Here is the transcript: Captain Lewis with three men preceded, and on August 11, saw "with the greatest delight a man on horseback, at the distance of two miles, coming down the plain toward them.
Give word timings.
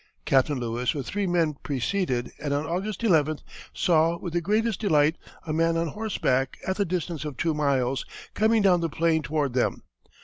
Captain 0.25 0.59
Lewis 0.59 0.95
with 0.95 1.05
three 1.05 1.27
men 1.27 1.53
preceded, 1.61 2.31
and 2.39 2.55
on 2.55 2.65
August 2.65 3.03
11, 3.03 3.37
saw 3.71 4.17
"with 4.17 4.33
the 4.33 4.41
greatest 4.41 4.79
delight 4.81 5.15
a 5.45 5.53
man 5.53 5.77
on 5.77 5.89
horseback, 5.89 6.57
at 6.65 6.77
the 6.77 6.85
distance 6.85 7.23
of 7.23 7.37
two 7.37 7.53
miles, 7.53 8.03
coming 8.33 8.63
down 8.63 8.81
the 8.81 8.89
plain 8.89 9.21
toward 9.21 9.53
them. 9.53 9.83